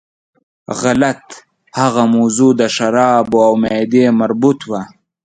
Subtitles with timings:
[0.81, 1.23] غلط،
[1.79, 4.81] هغه موضوع د شرابو او معدې مربوط وه.